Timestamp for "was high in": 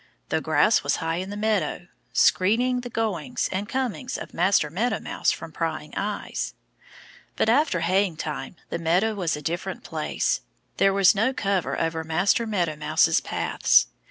0.81-1.29